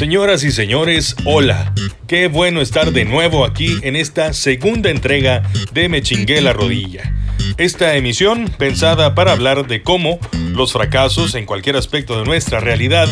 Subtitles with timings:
[0.00, 1.74] Señoras y señores, hola.
[2.06, 5.42] Qué bueno estar de nuevo aquí en esta segunda entrega
[5.74, 7.12] de Me chingué la rodilla.
[7.58, 10.18] Esta emisión pensada para hablar de cómo
[10.54, 13.10] los fracasos en cualquier aspecto de nuestra realidad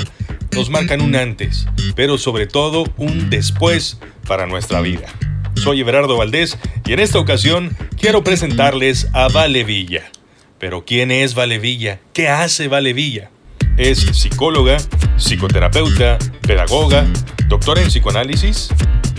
[0.56, 5.09] nos marcan un antes, pero sobre todo un después para nuestra vida.
[5.57, 10.11] Soy Everardo Valdés y en esta ocasión quiero presentarles a Vale Villa.
[10.59, 12.00] Pero ¿quién es Vale Villa?
[12.14, 13.30] ¿Qué hace Vale Villa?
[13.79, 14.76] Es psicóloga,
[15.18, 17.06] psicoterapeuta, pedagoga,
[17.48, 18.70] doctora en psicoanálisis.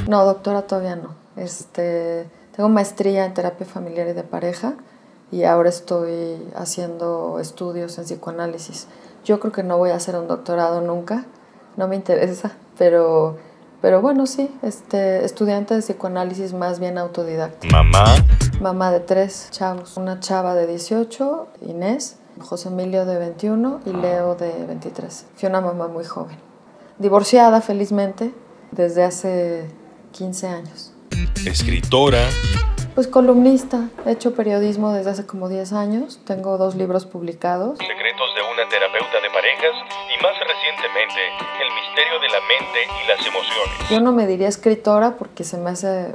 [0.06, 1.16] No, doctora todavía no.
[1.38, 4.74] Este, tengo maestría en terapia familiar y de pareja
[5.32, 8.88] y ahora estoy haciendo estudios en psicoanálisis.
[9.24, 11.24] Yo creo que no voy a hacer un doctorado nunca,
[11.78, 13.38] no me interesa, pero,
[13.82, 17.66] pero bueno, sí, este, estudiante de psicoanálisis más bien autodidacta.
[17.70, 18.14] Mamá.
[18.60, 24.36] Mamá de tres chavos, una chava de 18, Inés, José Emilio de 21 y Leo
[24.36, 25.26] de 23.
[25.36, 26.38] Fui una mamá muy joven.
[26.98, 28.34] Divorciada, felizmente,
[28.72, 29.70] desde hace
[30.12, 30.94] 15 años.
[31.46, 32.28] Escritora.
[32.96, 37.78] Pues columnista, he hecho periodismo desde hace como 10 años, tengo dos libros publicados.
[37.78, 39.72] Secretos de una terapeuta de parejas
[40.10, 41.22] y más recientemente
[41.62, 43.90] El misterio de la mente y las emociones.
[43.90, 46.14] Yo no me diría escritora porque se me hace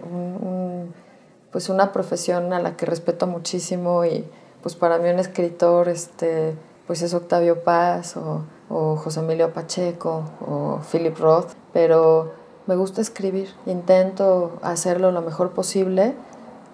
[1.50, 4.26] pues una profesión a la que respeto muchísimo y
[4.64, 10.24] pues para mí un escritor este, pues es Octavio Paz o, o José Emilio Pacheco
[10.40, 12.32] o Philip Roth, pero
[12.66, 16.14] me gusta escribir, intento hacerlo lo mejor posible,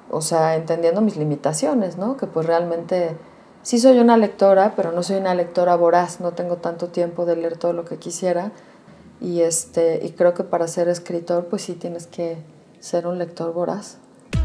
[0.08, 2.16] o sea, entendiendo mis limitaciones, ¿no?
[2.16, 3.16] Que pues realmente
[3.62, 7.34] sí soy una lectora, pero no soy una lectora voraz, no tengo tanto tiempo de
[7.34, 8.52] leer todo lo que quisiera
[9.20, 12.36] y este y creo que para ser escritor pues sí tienes que
[12.78, 13.98] ser un lector voraz.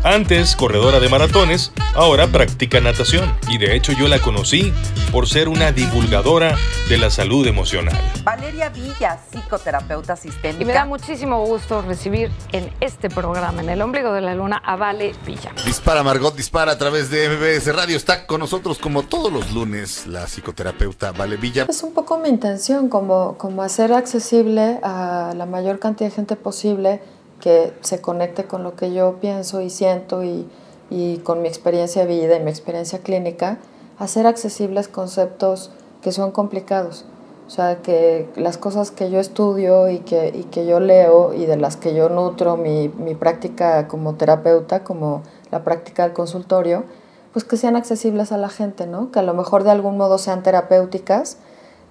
[0.05, 4.71] Antes corredora de maratones, ahora practica natación y de hecho yo la conocí
[5.11, 6.55] por ser una divulgadora
[6.87, 7.97] de la salud emocional.
[8.23, 10.61] Valeria Villa, psicoterapeuta sistémica.
[10.61, 14.61] Y me da muchísimo gusto recibir en este programa, en el ombligo de la luna,
[14.63, 15.51] a Vale Villa.
[15.65, 17.97] Dispara Margot, dispara a través de MBS Radio.
[17.97, 21.65] Está con nosotros como todos los lunes la psicoterapeuta Vale Villa.
[21.67, 26.35] Es un poco mi intención, como, como hacer accesible a la mayor cantidad de gente
[26.35, 27.01] posible
[27.39, 30.47] que se conecte con lo que yo pienso y siento y,
[30.89, 33.59] y con mi experiencia de vida y mi experiencia clínica,
[33.99, 37.05] hacer accesibles conceptos que son complicados.
[37.47, 41.45] O sea, que las cosas que yo estudio y que, y que yo leo y
[41.45, 45.21] de las que yo nutro mi, mi práctica como terapeuta, como
[45.51, 46.83] la práctica del consultorio,
[47.33, 49.11] pues que sean accesibles a la gente, ¿no?
[49.11, 51.37] Que a lo mejor de algún modo sean terapéuticas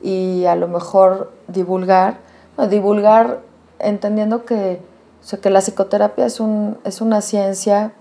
[0.03, 2.19] y a lo mejor divulgar,
[2.69, 3.41] divulgar
[3.79, 4.81] entendiendo que
[5.25, 7.95] o sea, que la psicoterapia es, un, es una ciencia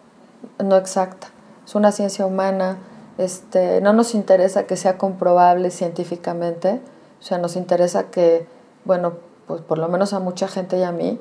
[0.61, 1.27] no exacta,
[1.65, 2.79] es una ciencia humana,
[3.17, 6.81] este, no nos interesa que sea comprobable científicamente,
[7.21, 8.45] o sea, nos interesa que,
[8.83, 9.13] bueno,
[9.47, 11.17] pues por lo menos a mucha gente y a mí,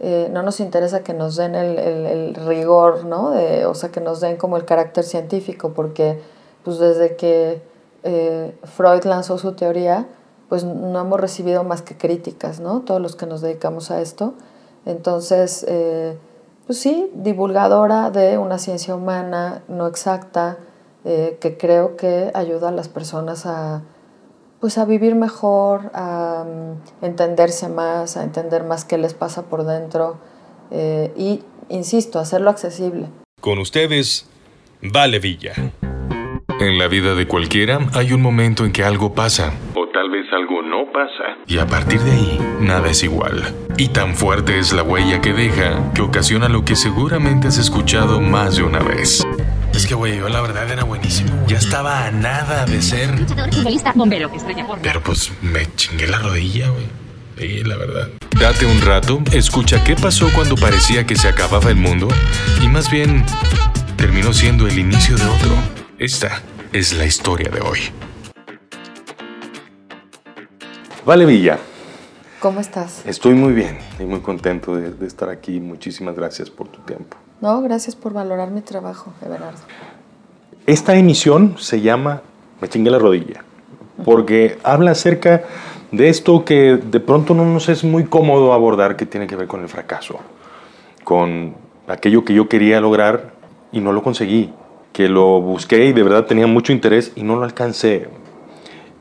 [0.00, 3.30] eh, no nos interesa que nos den el, el, rigor, ¿no?
[3.30, 6.20] De, o sea, que nos den como el carácter científico, porque
[6.64, 7.62] pues desde que
[8.02, 10.06] eh, Freud lanzó su teoría,
[10.50, 12.80] pues no hemos recibido más que críticas, ¿no?
[12.80, 14.34] Todos los que nos dedicamos a esto.
[14.86, 16.16] Entonces, eh,
[16.66, 20.58] pues sí, divulgadora de una ciencia humana no exacta,
[21.04, 23.82] eh, que creo que ayuda a las personas a,
[24.60, 29.64] pues a vivir mejor, a um, entenderse más, a entender más qué les pasa por
[29.64, 30.18] dentro
[30.70, 33.08] eh, y, insisto, hacerlo accesible.
[33.40, 34.28] Con ustedes,
[34.82, 35.52] Vale Villa.
[36.58, 39.52] En la vida de cualquiera hay un momento en que algo pasa.
[39.74, 41.38] O tal vez algo no pasa.
[41.46, 43.54] Y a partir de ahí, nada es igual.
[43.76, 48.20] Y tan fuerte es la huella que deja que ocasiona lo que seguramente has escuchado
[48.20, 49.26] más de una vez.
[49.72, 51.30] Es que, güey, yo la verdad era buenísimo.
[51.46, 53.10] Ya estaba a nada de ser.
[53.94, 56.86] bombero, estrella por Pero pues me chingué la rodilla, güey.
[57.38, 58.08] Sí, la verdad.
[58.40, 62.08] Date un rato, escucha qué pasó cuando parecía que se acababa el mundo
[62.62, 63.24] y más bien
[63.96, 65.54] terminó siendo el inicio de otro.
[65.98, 67.80] Esta es la historia de hoy.
[71.06, 71.60] Vale Villa.
[72.40, 73.06] ¿Cómo estás?
[73.06, 75.60] Estoy muy bien y muy contento de, de, estar aquí.
[75.60, 77.16] Muchísimas gracias por tu tiempo.
[77.40, 79.60] No, gracias por valorar mi trabajo, Everardo.
[80.66, 82.22] Esta emisión se llama
[82.60, 83.44] Me chingué la rodilla,
[84.04, 85.44] porque habla acerca
[85.92, 89.46] de esto que de pronto no nos es muy cómodo abordar, que tiene que ver
[89.46, 90.18] con el fracaso,
[91.04, 91.54] con
[91.86, 93.30] aquello que yo quería lograr
[93.70, 94.52] y no lo conseguí,
[94.92, 98.08] que lo busqué y de verdad tenía mucho interés y no lo alcancé.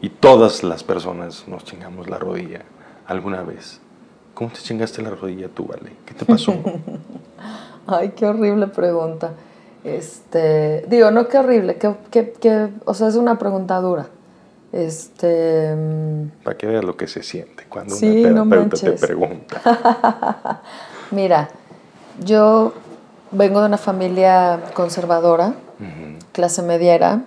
[0.01, 2.61] Y todas las personas nos chingamos la rodilla
[3.07, 3.79] alguna vez.
[4.33, 5.93] ¿Cómo te chingaste la rodilla tú, Vale?
[6.05, 6.53] ¿Qué te pasó?
[7.87, 9.31] Ay, qué horrible pregunta.
[9.83, 14.07] Este, digo, no qué horrible, que, que, que, o sea, es una pregunta dura.
[14.73, 18.91] Este, mm, Para que veas lo que se siente cuando Sí, una no terapeuta te
[18.93, 20.61] pregunta.
[21.11, 21.49] mira,
[22.23, 22.73] yo
[23.31, 25.53] vengo de una familia conservadora,
[26.31, 27.21] clase mediera,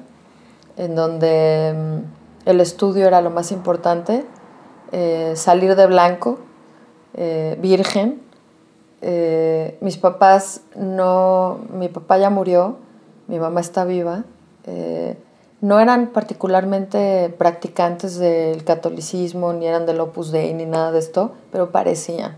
[0.77, 2.18] en donde mm,
[2.49, 4.25] el estudio era lo más importante,
[4.91, 6.39] eh, salir de blanco,
[7.15, 8.23] eh, virgen.
[9.03, 12.77] Eh, mis papás no, mi papá ya murió,
[13.27, 14.25] mi mamá está viva.
[15.61, 21.33] no eran particularmente practicantes del catolicismo, ni eran del Opus Dei, ni nada de esto,
[21.51, 22.37] pero parecían.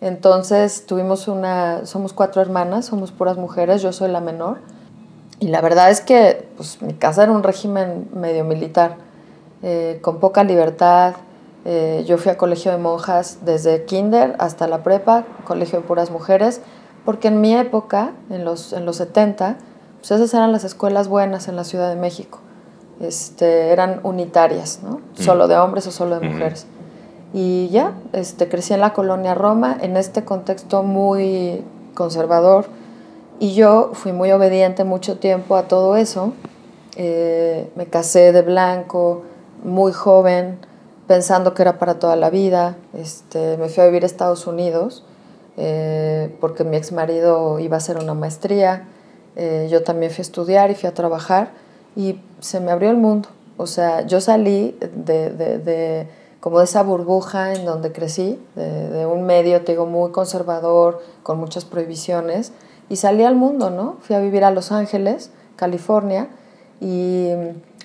[0.00, 4.58] Entonces tuvimos una, somos cuatro hermanas, somos puras mujeres, yo soy la menor.
[5.40, 8.96] Y la verdad es que pues, mi casa era un régimen medio militar,
[9.62, 11.14] eh, con poca libertad.
[11.64, 16.10] Eh, yo fui a colegio de monjas desde kinder hasta la prepa, colegio de puras
[16.10, 16.60] mujeres,
[17.04, 19.56] porque en mi época, en los, en los 70,
[19.98, 22.38] pues esas eran las escuelas buenas en la Ciudad de México.
[23.00, 25.00] Este, eran unitarias, ¿no?
[25.14, 26.66] Solo de hombres o solo de mujeres.
[27.32, 31.64] Y ya, este, crecí en la colonia Roma, en este contexto muy
[31.94, 32.66] conservador,
[33.40, 36.32] y yo fui muy obediente mucho tiempo a todo eso.
[36.96, 39.22] Eh, me casé de blanco,
[39.64, 40.58] muy joven,
[41.06, 42.76] pensando que era para toda la vida.
[42.94, 45.04] Este, me fui a vivir a Estados Unidos
[45.56, 48.86] eh, porque mi ex marido iba a hacer una maestría.
[49.36, 51.50] Eh, yo también fui a estudiar y fui a trabajar
[51.96, 53.28] y se me abrió el mundo.
[53.56, 56.08] O sea, yo salí de, de- de-
[56.40, 61.02] como de esa burbuja en donde crecí, de, de un medio, te digo, muy conservador,
[61.24, 62.52] con muchas prohibiciones,
[62.88, 63.96] y salí al mundo, ¿no?
[64.02, 66.28] Fui a vivir a Los Ángeles, California,
[66.80, 67.30] y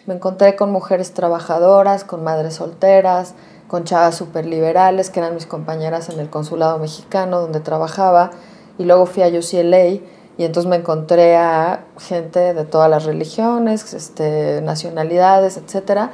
[0.05, 3.35] me encontré con mujeres trabajadoras, con madres solteras,
[3.67, 8.31] con chavas súper liberales, que eran mis compañeras en el consulado mexicano donde trabajaba,
[8.77, 10.01] y luego fui a UCLA,
[10.35, 16.09] y entonces me encontré a gente de todas las religiones, este, nacionalidades, etc.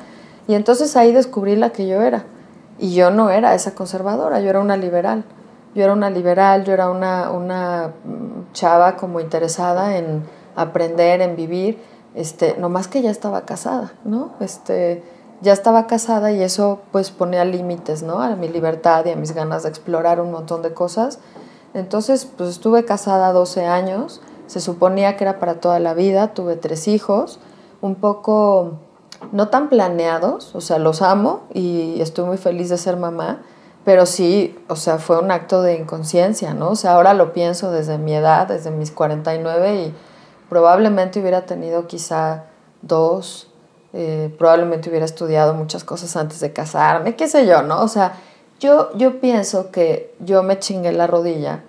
[0.48, 2.26] Y entonces ahí descubrí la que yo era.
[2.78, 5.24] Y yo no era esa conservadora, yo era una liberal.
[5.74, 10.24] Yo era una liberal, yo era una, una mm, chava como interesada en
[10.56, 11.78] aprender, en vivir,
[12.16, 14.32] este, nomás que ya estaba casada, ¿no?
[14.40, 15.04] Este,
[15.42, 18.22] ya estaba casada y eso pues ponía límites, ¿no?
[18.22, 21.20] A mi libertad y a mis ganas de explorar un montón de cosas.
[21.74, 26.56] Entonces, pues estuve casada 12 años, se suponía que era para toda la vida, tuve
[26.56, 27.40] tres hijos,
[27.82, 28.80] un poco
[29.32, 33.42] no tan planeados, o sea, los amo y estoy muy feliz de ser mamá,
[33.86, 36.70] pero sí, o sea, fue un acto de inconsciencia, ¿no?
[36.70, 39.94] O sea, ahora lo pienso desde mi edad, desde mis 49 y
[40.50, 42.46] probablemente hubiera tenido quizá
[42.82, 43.50] dos,
[43.94, 47.82] eh, probablemente hubiera estudiado muchas cosas antes de casarme, qué sé yo, ¿no?
[47.82, 48.14] O sea,
[48.60, 51.64] yo, yo pienso que yo me chingué la rodilla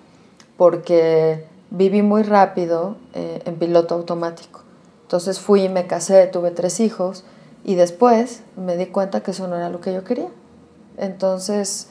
[0.57, 4.61] porque viví muy rápido eh, en piloto automático.
[5.03, 7.23] Entonces fui, me casé, tuve tres hijos
[7.63, 10.29] y después me di cuenta que eso no era lo que yo quería.
[10.97, 11.89] Entonces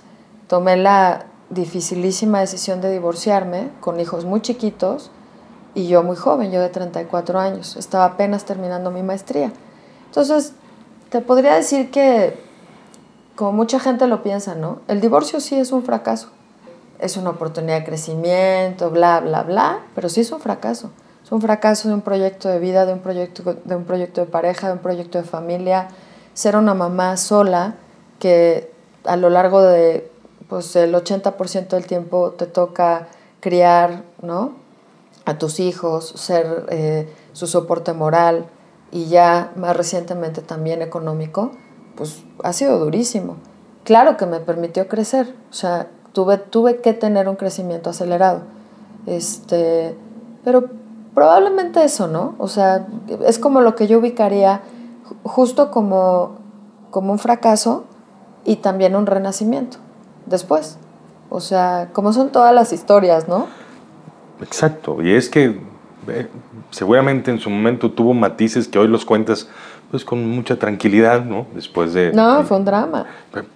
[0.49, 5.11] tomé la dificilísima decisión de divorciarme con hijos muy chiquitos
[5.75, 7.77] y yo muy joven, yo de 34 años.
[7.77, 9.53] Estaba apenas terminando mi maestría.
[10.07, 10.55] Entonces,
[11.11, 12.39] te podría decir que,
[13.37, 14.81] como mucha gente lo piensa, ¿no?
[14.89, 16.31] El divorcio sí es un fracaso.
[16.99, 20.91] Es una oportunidad de crecimiento, bla, bla, bla, pero sí es un fracaso.
[21.25, 24.27] Es un fracaso de un proyecto de vida, de un proyecto de, un proyecto de
[24.27, 25.89] pareja, de un proyecto de familia.
[26.35, 27.75] Ser una mamá sola
[28.19, 28.73] que
[29.05, 30.11] a lo largo de
[30.49, 33.09] pues, el 80% del tiempo te toca
[33.41, 34.60] criar, ¿no?
[35.31, 38.47] A tus hijos, ser eh, su soporte moral
[38.91, 41.53] y ya más recientemente también económico,
[41.97, 43.37] pues ha sido durísimo.
[43.85, 48.43] Claro que me permitió crecer, o sea, tuve, tuve que tener un crecimiento acelerado.
[49.07, 49.97] Este,
[50.45, 50.69] pero
[51.15, 52.35] probablemente eso, ¿no?
[52.39, 52.87] O sea,
[53.27, 54.63] es como lo que yo ubicaría
[55.23, 56.39] justo como,
[56.91, 57.85] como un fracaso
[58.45, 59.79] y también un renacimiento
[60.27, 60.77] después.
[61.31, 63.47] O sea, como son todas las historias, ¿no?
[64.43, 65.61] Exacto, y es que
[66.09, 66.29] eh,
[66.71, 69.49] seguramente en su momento tuvo matices que hoy los cuentas
[69.91, 71.47] pues con mucha tranquilidad, ¿no?
[71.53, 72.13] Después de...
[72.13, 73.07] No, fue un drama.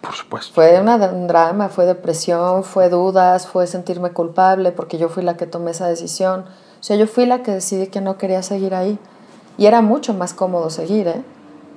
[0.00, 0.52] Por supuesto.
[0.52, 5.36] Fue una, un drama, fue depresión, fue dudas, fue sentirme culpable porque yo fui la
[5.36, 6.40] que tomé esa decisión.
[6.40, 8.98] O sea, yo fui la que decidí que no quería seguir ahí.
[9.58, 11.22] Y era mucho más cómodo seguir, ¿eh?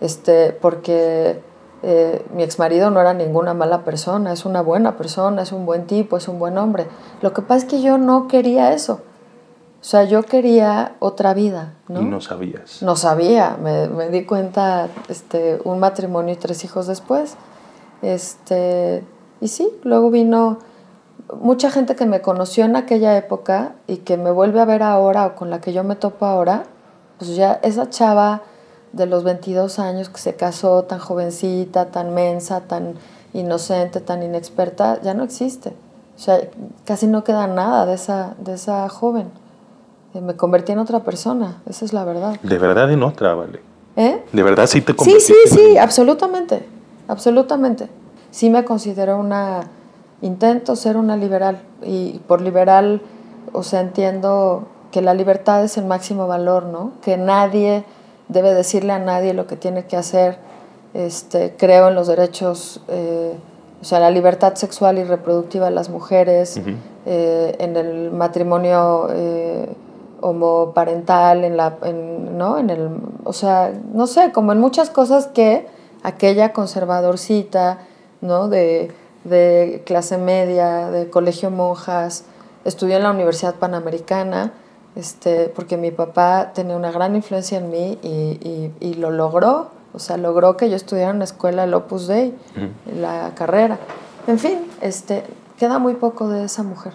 [0.02, 1.40] Este, porque
[1.84, 5.86] eh, mi exmarido no era ninguna mala persona, es una buena persona, es un buen
[5.86, 6.88] tipo, es un buen hombre.
[7.22, 9.02] Lo que pasa es que yo no quería eso.
[9.80, 12.02] O sea, yo quería otra vida, ¿no?
[12.02, 12.82] Y no sabías.
[12.82, 17.38] No sabía, me, me di cuenta este, un matrimonio y tres hijos después.
[18.02, 19.04] Este,
[19.40, 20.58] y sí, luego vino
[21.40, 25.26] mucha gente que me conoció en aquella época y que me vuelve a ver ahora
[25.28, 26.64] o con la que yo me topo ahora,
[27.18, 28.42] pues ya esa chava
[28.94, 32.94] de los 22 años que se casó tan jovencita, tan mensa, tan
[33.34, 35.70] inocente, tan inexperta, ya no existe.
[36.16, 36.40] O sea,
[36.86, 39.30] casi no queda nada de esa, de esa joven.
[40.14, 42.40] Eh, Me convertí en otra persona, esa es la verdad.
[42.42, 43.62] De verdad en otra, vale.
[43.96, 44.24] ¿Eh?
[44.32, 46.66] De verdad sí te Sí, convertiste sí, en- sí, absolutamente,
[47.08, 47.90] absolutamente.
[48.32, 49.62] Sí me considero una,
[50.22, 53.02] intento ser una liberal y por liberal,
[53.54, 56.92] o sea, entiendo que la libertad es el máximo valor, ¿no?
[57.02, 57.84] Que nadie
[58.30, 60.38] debe decirle a nadie lo que tiene que hacer.
[60.94, 63.34] Este, creo en los derechos, eh,
[63.82, 66.60] o sea, la libertad sexual y reproductiva de las mujeres,
[67.06, 69.70] eh, en el matrimonio eh,
[70.22, 72.58] homoparental, en la, en, ¿no?
[72.58, 72.90] En el,
[73.24, 75.68] o sea, no sé, como en muchas cosas que
[76.04, 77.80] aquella conservadorcita,
[78.22, 78.48] ¿no?
[78.50, 78.92] De,
[79.24, 82.24] de clase media, de colegio monjas,
[82.66, 84.54] estudió en la Universidad Panamericana,
[84.98, 89.70] este, porque mi papá tenía una gran influencia en mí y, y- y lo logró,
[89.94, 92.34] o sea, logró que yo estudiara en la escuela del Opus Dei,
[93.00, 93.80] la carrera.
[94.28, 95.24] En fin, este,
[95.58, 96.94] queda muy poco de esa mujer.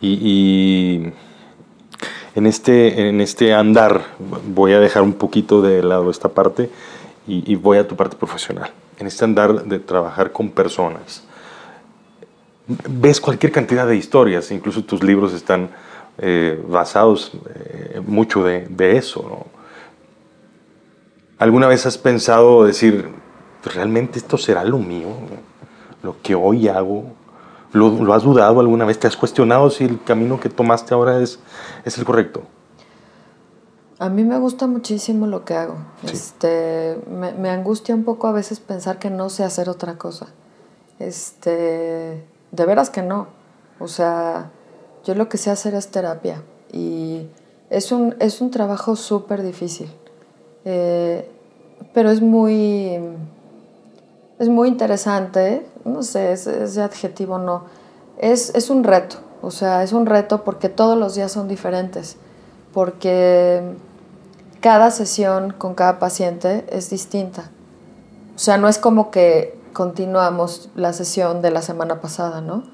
[0.00, 1.12] Y, y
[2.34, 4.02] en, este, en este andar
[4.54, 6.70] voy a dejar un poquito de lado esta parte
[7.26, 8.70] y, y voy a tu parte profesional.
[8.98, 11.24] En este andar de trabajar con personas,
[12.88, 15.70] ves cualquier cantidad de historias, incluso tus libros están
[16.20, 19.22] eh, basados eh, mucho de, de eso.
[19.28, 19.46] ¿no?
[21.38, 23.08] ¿Alguna vez has pensado decir,
[23.64, 25.08] realmente esto será lo mío?
[26.02, 27.04] Lo que hoy hago.
[27.72, 28.98] ¿Lo, lo has dudado alguna vez?
[28.98, 31.38] ¿Te has cuestionado si el camino que tomaste ahora es,
[31.84, 32.42] es el correcto?
[33.98, 35.76] A mí me gusta muchísimo lo que hago.
[36.04, 36.12] Sí.
[36.12, 40.28] Este, me, me angustia un poco a veces pensar que no sé hacer otra cosa.
[40.98, 43.28] Este, de veras que no.
[43.78, 44.50] O sea,
[45.04, 46.42] yo lo que sé hacer es terapia
[46.72, 47.26] y
[47.70, 49.90] es un, es un trabajo súper difícil.
[50.64, 51.28] Eh,
[51.94, 52.98] pero es muy,
[54.38, 57.64] es muy interesante, no sé, ese, ese adjetivo no,
[58.18, 62.16] es, es un reto, o sea, es un reto porque todos los días son diferentes,
[62.74, 63.62] porque
[64.60, 67.50] cada sesión con cada paciente es distinta.
[68.36, 72.64] O sea, no es como que continuamos la sesión de la semana pasada, ¿no?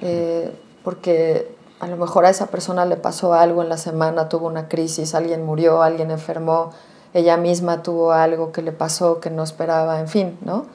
[0.00, 0.52] Eh,
[0.82, 4.68] porque a lo mejor a esa persona le pasó algo en la semana, tuvo una
[4.68, 6.70] crisis, alguien murió, alguien enfermó,
[7.12, 10.66] ella misma tuvo algo que le pasó que no esperaba, en fin, ¿no?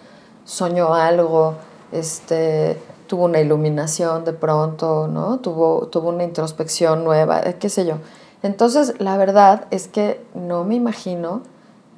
[0.46, 1.56] Soñó algo,
[1.92, 5.40] este, tuvo una iluminación de pronto, ¿no?
[5.40, 7.96] Tuvo, tuvo una introspección nueva, eh, qué sé yo.
[8.44, 11.42] Entonces, la verdad es que no me imagino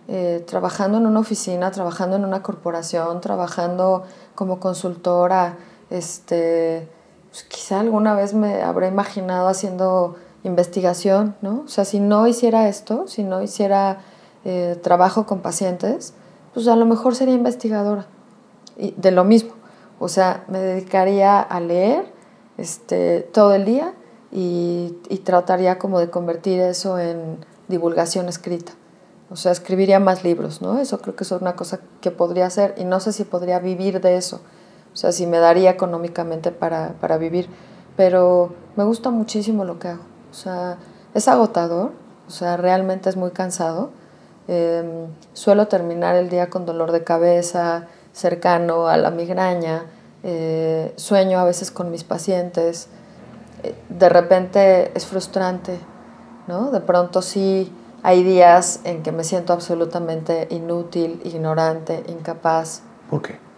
[0.09, 4.03] eh, trabajando en una oficina, trabajando en una corporación, trabajando
[4.35, 5.55] como consultora,
[5.89, 6.89] este,
[7.33, 11.63] pues quizá alguna vez me habré imaginado haciendo investigación, ¿no?
[11.65, 14.01] O sea, si no hiciera esto, si no hiciera
[14.45, 16.13] eh, trabajo con pacientes,
[16.53, 18.05] pues a lo mejor sería investigadora
[18.77, 19.53] y de lo mismo.
[19.97, 22.05] O sea, me dedicaría a leer
[22.59, 23.95] este, todo el día
[24.31, 28.73] y, y trataría como de convertir eso en divulgación escrita.
[29.31, 30.77] O sea, escribiría más libros, ¿no?
[30.77, 34.01] Eso creo que es una cosa que podría hacer y no sé si podría vivir
[34.01, 34.41] de eso.
[34.93, 37.49] O sea, si me daría económicamente para, para vivir.
[37.95, 40.03] Pero me gusta muchísimo lo que hago.
[40.31, 40.77] O sea,
[41.13, 41.91] es agotador,
[42.27, 43.91] o sea, realmente es muy cansado.
[44.47, 49.85] Eh, suelo terminar el día con dolor de cabeza, cercano a la migraña.
[50.23, 52.87] Eh, sueño a veces con mis pacientes.
[53.63, 55.79] Eh, de repente es frustrante,
[56.47, 56.71] ¿no?
[56.71, 57.71] De pronto sí
[58.03, 62.81] hay días en que me siento absolutamente inútil, ignorante, incapaz.
[63.09, 63.52] ¿Por qué?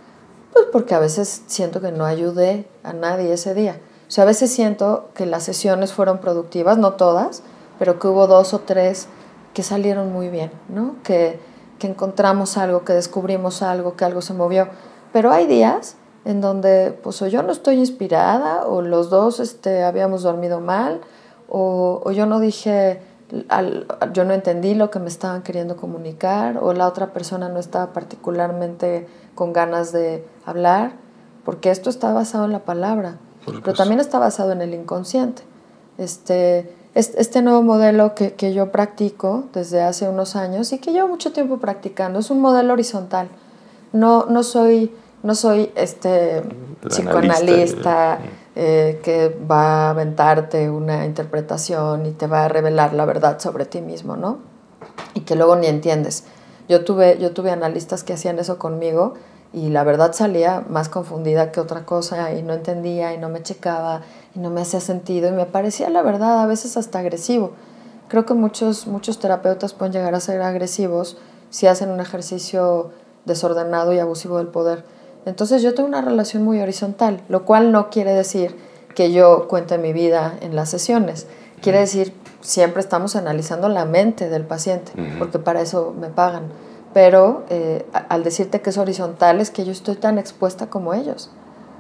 [0.56, 3.78] Pues porque a veces siento que no ayudé a nadie ese día.
[4.08, 7.44] O sea, a veces siento que las sesiones fueron productivas, no todas,
[7.78, 9.10] pero que hubo dos o tres
[9.54, 10.96] que salieron muy bien, ¿no?
[11.04, 11.42] Que,
[11.78, 14.70] que encontramos algo, que descubrimos algo, que algo se movió.
[15.12, 19.84] Pero hay días en donde pues o yo no estoy inspirada o los dos este,
[19.84, 21.02] habíamos dormido mal
[21.50, 23.02] o, o yo no dije,
[23.50, 27.60] al, yo no entendí lo que me estaban queriendo comunicar o la otra persona no
[27.60, 30.94] estaba particularmente con ganas de hablar,
[31.44, 35.44] porque esto está basado en la palabra, pero también está basado en el inconsciente.
[35.98, 41.08] Este, este nuevo modelo que, que yo practico desde hace unos años y que llevo
[41.08, 43.28] mucho tiempo practicando es un modelo horizontal.
[43.94, 44.92] No, no soy,
[45.24, 46.42] no soy este,
[46.88, 53.06] psicoanalista analista, eh, que va a aventarte una interpretación y te va a revelar la
[53.06, 54.40] verdad sobre ti mismo, ¿no?
[55.14, 56.24] Y que luego ni entiendes.
[56.70, 59.14] Yo tuve, yo tuve analistas que hacían eso conmigo
[59.54, 63.44] y la verdad salía más confundida que otra cosa y no entendía y no me
[63.44, 64.02] checaba
[64.36, 67.52] y no me hacía sentido y me parecía la verdad a veces hasta agresivo.
[68.08, 71.18] creo que muchos, muchos terapeutas pueden llegar a ser agresivos
[71.50, 72.92] si hacen un ejercicio
[73.26, 74.84] desordenado y abusivo del poder.
[75.26, 78.56] Entonces yo tengo una relación muy horizontal, lo cual no quiere decir
[78.94, 81.28] que yo cuente mi vida en las sesiones.
[81.62, 86.44] Quiere decir, siempre estamos analizando la mente del paciente, porque para eso me pagan.
[86.94, 91.30] Pero eh, al decirte que es horizontal es que yo estoy tan expuesta como ellos.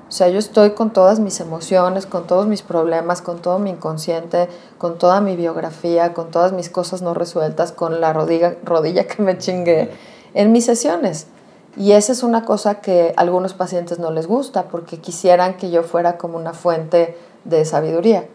[0.07, 3.71] O sea, yo estoy con todas mis emociones, con todos mis problemas, con todo mi
[3.71, 9.07] inconsciente, con toda mi biografía, con todas mis cosas no resueltas, con la rodilla, rodilla
[9.07, 9.89] que me chingué
[10.33, 11.27] en mis sesiones.
[11.77, 15.71] Y esa es una cosa que a algunos pacientes no les gusta porque quisieran que
[15.71, 18.27] yo fuera como una fuente de sabiduría.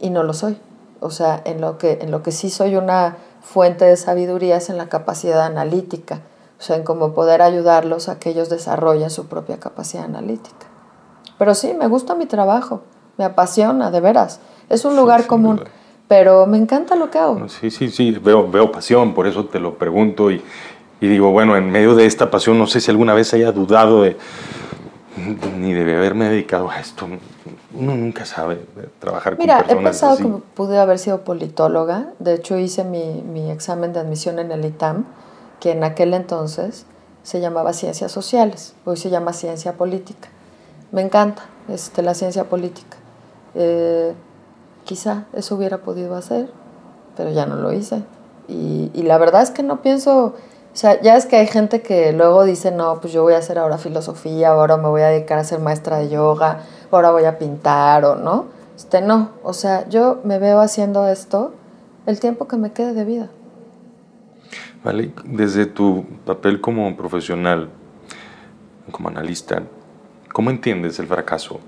[0.00, 0.58] Y no lo soy.
[1.00, 4.68] O sea, en lo que, en lo que sí soy una fuente de sabiduría es
[4.68, 6.20] en la capacidad analítica.
[6.58, 10.66] O sea, en cómo poder ayudarlos a que ellos desarrollen su propia capacidad analítica.
[11.38, 12.80] Pero sí, me gusta mi trabajo,
[13.18, 14.40] me apasiona, de veras.
[14.68, 15.62] Es un lugar común,
[16.08, 17.48] pero me encanta lo que hago.
[17.48, 20.42] Sí, sí, sí, veo, veo pasión, por eso te lo pregunto y,
[21.00, 24.02] y digo, bueno, en medio de esta pasión, no sé si alguna vez haya dudado
[24.02, 24.16] de
[25.58, 27.06] ni de haberme dedicado a esto.
[27.74, 28.60] Uno nunca sabe
[28.98, 30.22] trabajar Mira, con personas he pensado así.
[30.22, 32.08] que pude haber sido politóloga.
[32.18, 35.04] De hecho, hice mi, mi examen de admisión en el ITAM,
[35.60, 36.86] que en aquel entonces
[37.22, 40.28] se llamaba Ciencias Sociales, hoy se llama Ciencia Política.
[40.92, 42.96] Me encanta este, la ciencia política.
[43.54, 44.14] Eh,
[44.84, 46.50] quizá eso hubiera podido hacer,
[47.16, 48.02] pero ya no lo hice.
[48.48, 50.36] Y, y la verdad es que no pienso,
[50.76, 53.38] o sea, ya es que hay gente que luego dice, no, pues yo voy a
[53.38, 57.24] hacer ahora filosofía, ahora me voy a dedicar a ser maestra de yoga, ahora voy
[57.24, 58.48] a pintar o no.
[58.76, 61.54] Este, no, o sea, yo me veo haciendo esto
[62.04, 63.30] el tiempo que me quede de vida.
[64.84, 67.70] Vale, desde tu papel como profesional,
[68.90, 69.62] como analista,
[70.30, 71.58] ¿cómo entiendes el fracaso?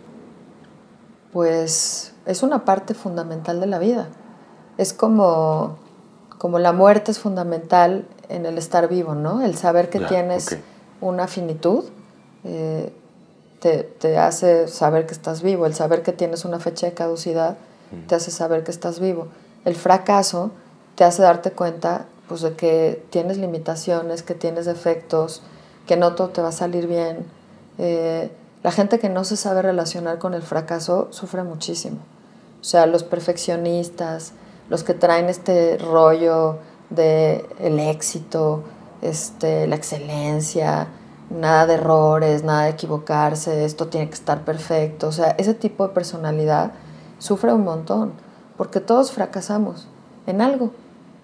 [1.32, 4.08] Pues es una parte fundamental de la vida.
[4.76, 5.78] Es como,
[6.36, 9.42] como la muerte es fundamental en el estar vivo, ¿no?
[9.42, 10.58] El saber que tienes
[11.00, 11.84] una finitud
[12.44, 12.92] eh,
[13.60, 15.66] te, te hace saber que estás vivo.
[15.66, 17.56] El saber que tienes una fecha de caducidad
[18.06, 19.28] te hace saber que estás vivo.
[19.64, 20.50] El fracaso
[20.94, 25.42] te hace darte cuenta pues, de que tienes limitaciones, que tienes defectos,
[25.86, 27.26] que no todo te va a salir bien.
[27.78, 28.30] Eh,
[28.62, 31.98] la gente que no se sabe relacionar con el fracaso sufre muchísimo.
[32.60, 34.32] O sea, los perfeccionistas,
[34.68, 36.58] los que traen este rollo
[36.90, 38.64] de el éxito,
[39.02, 40.88] este, la excelencia,
[41.30, 45.08] nada de errores, nada de equivocarse, esto tiene que estar perfecto.
[45.08, 46.72] O sea, ese tipo de personalidad
[47.18, 48.12] sufre un montón,
[48.56, 49.88] porque todos fracasamos
[50.26, 50.72] en algo.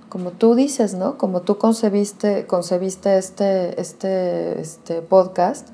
[0.09, 1.19] Como tú dices, ¿no?
[1.19, 5.69] Como tú concebiste, concebiste este, este, este podcast,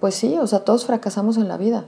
[0.00, 1.86] pues sí, o sea, todos fracasamos en la vida,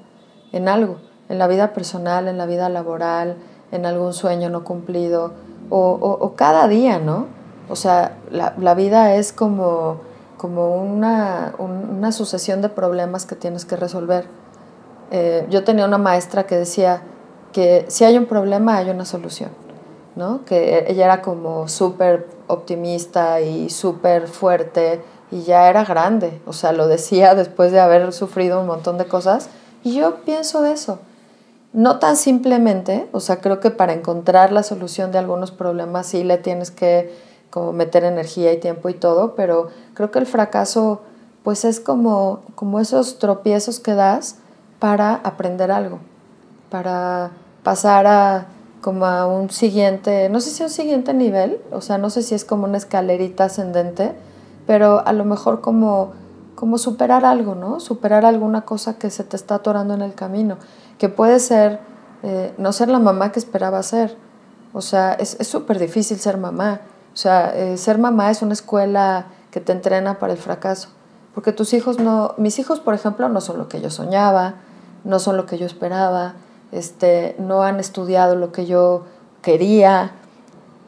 [0.52, 3.36] en algo, en la vida personal, en la vida laboral,
[3.72, 5.32] en algún sueño no cumplido,
[5.74, 7.26] o, cada día, ¿no?
[7.68, 10.00] O sea, la, vida es como,
[10.36, 14.26] como una, un- una sucesión de problemas que tienes que resolver.
[15.10, 17.02] Eh, yo tenía una maestra que decía
[17.52, 19.50] que si hay un problema hay una solución,
[20.16, 20.44] ¿no?
[20.44, 26.72] Que ella era como súper optimista y súper fuerte y ya era grande, o sea,
[26.72, 29.48] lo decía después de haber sufrido un montón de cosas
[29.84, 30.98] y yo pienso eso.
[31.72, 36.22] No tan simplemente, o sea, creo que para encontrar la solución de algunos problemas sí
[36.22, 37.10] le tienes que
[37.50, 41.02] como meter energía y tiempo y todo, pero creo que el fracaso
[41.42, 44.36] pues es como, como esos tropiezos que das
[44.78, 45.98] para aprender algo,
[46.70, 47.30] para
[47.62, 48.46] pasar a
[48.80, 52.34] como a un siguiente, no sé si un siguiente nivel, o sea, no sé si
[52.34, 54.12] es como una escalerita ascendente,
[54.66, 56.12] pero a lo mejor como,
[56.56, 57.78] como superar algo, ¿no?
[57.78, 60.56] Superar alguna cosa que se te está atorando en el camino,
[61.02, 61.80] que puede ser
[62.22, 64.16] eh, no ser la mamá que esperaba ser.
[64.72, 66.82] O sea, es súper difícil ser mamá.
[67.12, 70.90] O sea, eh, ser mamá es una escuela que te entrena para el fracaso.
[71.34, 74.54] Porque tus hijos no, mis hijos, por ejemplo, no son lo que yo soñaba,
[75.02, 76.34] no son lo que yo esperaba,
[76.70, 79.06] este, no han estudiado lo que yo
[79.42, 80.12] quería.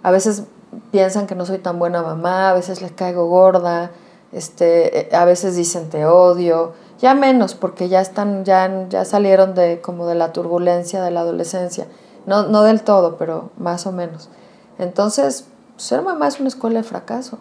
[0.04, 0.44] A veces
[0.92, 3.90] piensan que no soy tan buena mamá, a veces les caigo gorda,
[4.30, 9.54] este, eh, a veces dicen te odio, ya menos porque ya están, ya, ya salieron
[9.54, 11.86] de como de la turbulencia de la adolescencia.
[12.26, 14.30] No, no del todo, pero más o menos.
[14.78, 17.38] Entonces, ser mamá es una escuela de fracaso.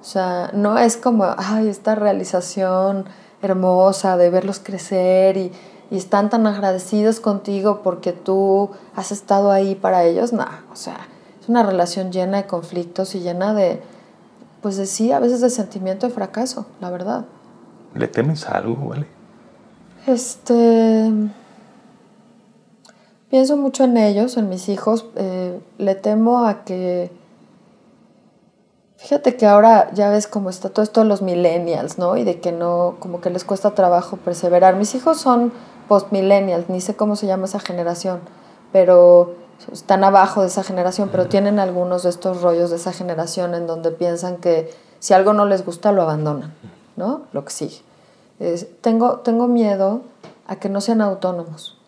[0.00, 3.06] O sea, no es como, ay, esta realización
[3.40, 5.52] hermosa de verlos crecer y,
[5.90, 10.32] y están tan agradecidos contigo porque tú has estado ahí para ellos.
[10.32, 10.96] No, o sea,
[11.40, 13.82] es una relación llena de conflictos y llena de,
[14.60, 17.24] pues de sí, a veces de sentimiento de fracaso, la verdad.
[17.94, 19.06] ¿Le temes a algo, vale?
[20.06, 21.10] Este.
[23.30, 25.06] Pienso mucho en ellos, en mis hijos.
[25.16, 27.10] Eh, le temo a que...
[28.96, 32.16] Fíjate que ahora ya ves cómo está todo esto de los millennials, ¿no?
[32.16, 34.76] Y de que no, como que les cuesta trabajo perseverar.
[34.76, 35.52] Mis hijos son
[35.88, 38.20] post-millennials, ni sé cómo se llama esa generación,
[38.70, 39.34] pero
[39.72, 43.66] están abajo de esa generación, pero tienen algunos de estos rollos de esa generación en
[43.66, 46.52] donde piensan que si algo no les gusta lo abandonan,
[46.96, 47.22] ¿no?
[47.32, 47.82] Lo que sigue.
[48.80, 50.02] tengo, tengo miedo
[50.46, 51.78] a que no sean autónomos,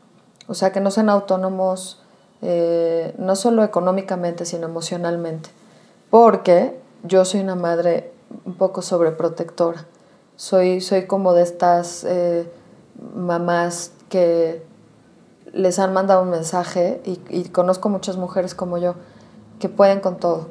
[0.47, 2.01] o sea, que no sean autónomos
[2.43, 5.51] eh, no solo económicamente, sino emocionalmente,
[6.11, 8.13] porque yo soy una madre
[8.45, 9.87] un poco sobreprotectora,
[10.37, 12.51] soy, soy como de estas eh,
[13.15, 14.63] mamás que
[15.53, 18.95] les han mandado un mensaje y, conozco muchas mujeres como yo
[19.61, 20.49] que pueden con todo,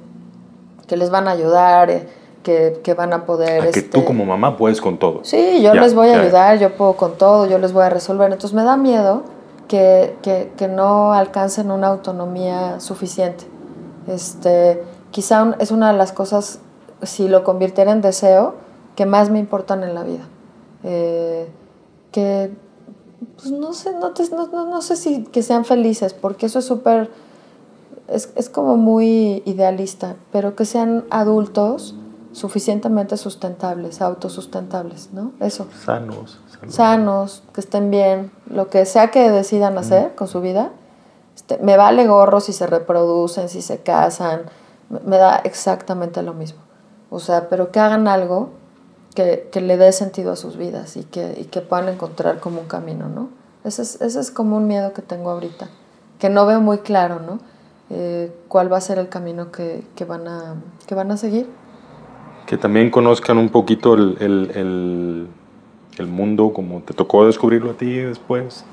[0.87, 2.07] que les van a ayudar, eh,
[2.43, 3.71] que, que, van a poder...
[3.71, 5.23] que tú este, como mamá puedes con todo.
[5.23, 8.31] Sí, yo les voy a ayudar, yo puedo con todo, yo les voy a resolver.
[8.31, 9.23] Entonces me da miedo
[9.67, 13.45] que, que, que no alcancen una autonomía suficiente.
[14.07, 16.59] Este, quizá es una de las cosas,
[17.01, 18.55] si lo convirtiera en deseo,
[18.95, 20.27] que más me importan en la vida.
[20.83, 21.49] Eh,
[22.11, 22.51] que
[23.35, 24.13] pues no sé, no,
[24.51, 27.09] no, no, sé si que sean felices, porque eso es súper,
[28.07, 31.95] es, es, como muy idealista, pero que sean adultos
[32.33, 35.31] suficientemente sustentables, autosustentables, ¿no?
[35.39, 35.67] Eso.
[35.85, 36.39] Sanos.
[36.67, 40.71] Sanos, que estén bien, lo que sea que decidan hacer con su vida.
[41.35, 44.43] Este, me vale gorro si se reproducen, si se casan,
[44.89, 46.59] me da exactamente lo mismo.
[47.09, 48.49] O sea, pero que hagan algo
[49.15, 52.61] que, que, le dé sentido a sus vidas y que, y que puedan encontrar como
[52.61, 53.29] un camino, ¿no?
[53.63, 55.69] Ese es, ese es, como un miedo que tengo ahorita,
[56.19, 57.39] que no veo muy claro, ¿no?
[57.89, 60.55] Eh, ¿Cuál va a ser el camino que, que, van a,
[60.87, 61.49] que van a seguir?
[62.53, 65.27] Que también conozcan un poquito el, el, el,
[65.97, 68.63] el mundo como te tocó descubrirlo a ti después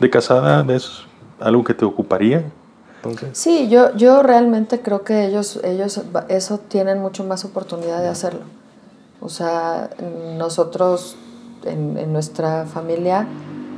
[0.00, 1.02] de casada, ¿es
[1.38, 2.50] algo que te ocuparía?
[2.96, 3.36] Entonces.
[3.36, 8.40] Sí, yo, yo realmente creo que ellos, ellos eso tienen mucho más oportunidad de hacerlo.
[9.20, 9.90] O sea,
[10.38, 11.18] nosotros
[11.66, 13.26] en, nuestra familia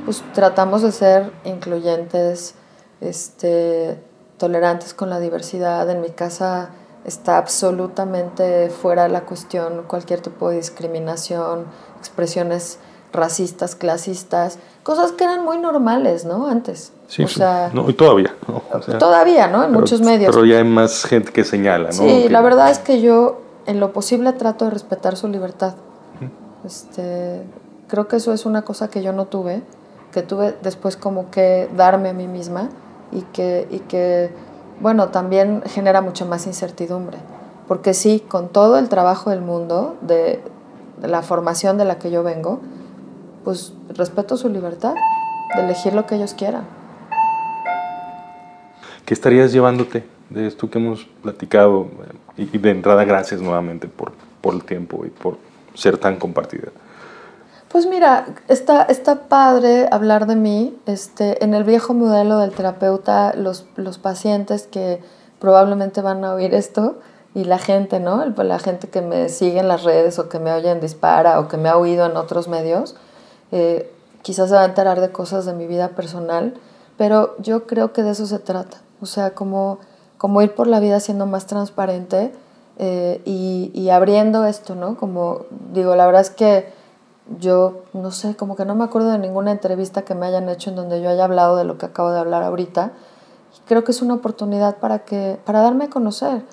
[0.05, 2.55] pues tratamos de ser incluyentes,
[3.01, 3.99] este,
[4.37, 5.89] tolerantes con la diversidad.
[5.89, 6.69] En mi casa
[7.05, 11.65] está absolutamente fuera de la cuestión cualquier tipo de discriminación,
[11.99, 12.79] expresiones
[13.11, 16.47] racistas, clasistas, cosas que eran muy normales, ¿no?
[16.47, 16.93] Antes.
[17.07, 18.33] Sí, o sea, no, y todavía.
[18.99, 19.63] todavía, ¿no?
[19.63, 20.33] En muchos medios.
[20.33, 21.93] Pero ya hay más gente que señala, ¿no?
[21.93, 25.75] Sí, la verdad es que yo en lo posible trato de respetar su libertad.
[26.63, 27.41] Este,
[27.87, 29.63] creo que eso es una cosa que yo no tuve,
[30.11, 32.69] que tuve después como que darme a mí misma
[33.11, 34.31] y que, y que
[34.81, 37.17] bueno, también genera mucha más incertidumbre.
[37.67, 40.41] Porque sí, con todo el trabajo del mundo, de,
[41.01, 42.59] de la formación de la que yo vengo,
[43.43, 44.95] pues respeto su libertad
[45.55, 46.63] de elegir lo que ellos quieran.
[49.05, 51.87] ¿Qué estarías llevándote de esto que hemos platicado?
[52.37, 55.37] Y, de entrada, gracias nuevamente por, por el tiempo y por
[55.73, 56.69] ser tan compartida.
[57.71, 60.77] Pues mira, está, está padre hablar de mí.
[60.85, 65.01] Este, en el viejo modelo del terapeuta, los, los pacientes que
[65.39, 66.99] probablemente van a oír esto
[67.33, 68.25] y la gente, ¿no?
[68.25, 71.47] La gente que me sigue en las redes o que me oye en Dispara o
[71.47, 72.95] que me ha oído en otros medios,
[73.51, 76.55] eh, quizás se va a enterar de cosas de mi vida personal,
[76.97, 78.77] pero yo creo que de eso se trata.
[78.99, 79.79] O sea, como
[80.21, 82.31] como ir por la vida siendo más transparente
[82.77, 84.95] eh, y, abriendo esto, ¿no?
[84.95, 86.71] Como digo, la verdad es que
[87.39, 90.69] yo, no sé, como que no me acuerdo de ninguna entrevista que me hayan hecho
[90.69, 92.91] en donde yo haya hablado de lo que acabo de hablar ahorita.
[93.67, 96.43] Creo que es una oportunidad para, que, para darme a conocer.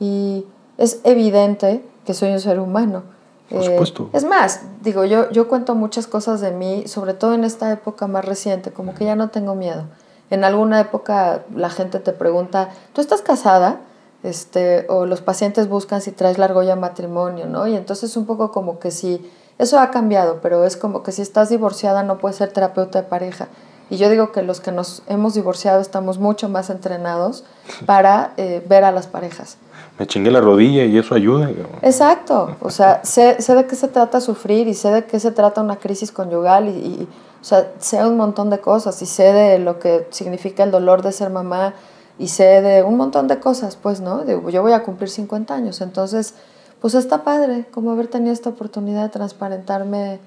[0.00, 3.02] Y es evidente que soy un ser humano.
[3.50, 4.04] Por supuesto.
[4.04, 7.72] Eh, es más, digo, yo, yo cuento muchas cosas de mí, sobre todo en esta
[7.72, 9.84] época más reciente, como que ya no tengo miedo.
[10.30, 13.80] En alguna época la gente te pregunta, ¿tú estás casada?
[14.22, 17.66] Este, o los pacientes buscan si traes la argolla matrimonio, ¿no?
[17.66, 21.22] Y entonces un poco como que si, eso ha cambiado, pero es como que si
[21.22, 23.48] estás divorciada no puedes ser terapeuta de pareja.
[23.90, 27.44] Y yo digo que los que nos hemos divorciado estamos mucho más entrenados
[27.86, 29.56] para eh, ver a las parejas.
[29.98, 31.50] Me chingué la rodilla y eso ayuda.
[31.82, 35.32] Exacto, o sea, sé, sé, de qué se trata sufrir y sé de qué se
[35.32, 37.08] trata una crisis conyugal y
[37.40, 41.02] o sea, sé un montón de cosas y sé de lo que significa el dolor
[41.02, 41.74] de ser mamá
[42.18, 44.24] y sé de un montón de cosas, pues, ¿no?
[44.26, 46.34] yo voy a cumplir 50 años, entonces,
[46.80, 50.18] pues está padre como haber tenido esta oportunidad de transparentarme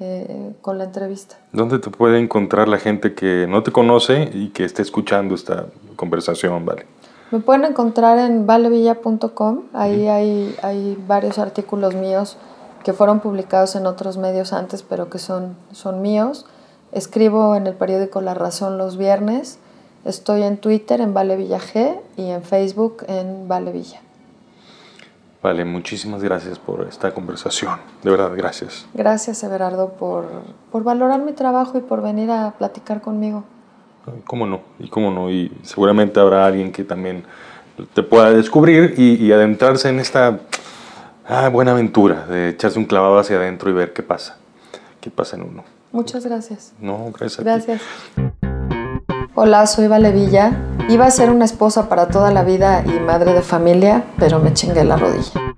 [0.00, 1.36] eh, con la entrevista.
[1.52, 5.66] ¿Dónde te puede encontrar la gente que no te conoce y que esté escuchando esta
[5.96, 6.86] conversación, Vale?
[7.30, 12.36] Me pueden encontrar en valevilla.com, ahí hay, hay varios artículos míos
[12.84, 16.44] que fueron publicados en otros medios antes, pero que son, son míos.
[16.90, 19.58] Escribo en el periódico La Razón los viernes
[20.04, 24.00] Estoy en Twitter en Vale Villa G y en Facebook en Vale Villa.
[25.42, 27.80] Vale, muchísimas gracias por esta conversación.
[28.02, 28.86] De verdad, gracias.
[28.94, 30.24] Gracias, Everardo, por,
[30.70, 33.42] por valorar mi trabajo y por venir a platicar conmigo.
[34.24, 34.60] ¿Cómo no?
[34.78, 35.30] Y cómo no.
[35.30, 37.24] Y seguramente habrá alguien que también
[37.92, 40.38] te pueda descubrir y, y adentrarse en esta
[41.26, 44.36] ah, buena aventura de echarse un clavado hacia adentro y ver qué pasa.
[45.00, 45.64] ¿Qué pasa en uno?
[45.90, 46.72] Muchas gracias.
[46.80, 47.46] No, gracias.
[47.46, 48.22] a ti.
[49.34, 50.52] Hola, soy Vale Villa.
[50.90, 54.52] Iba a ser una esposa para toda la vida y madre de familia, pero me
[54.52, 55.54] chingué la rodilla.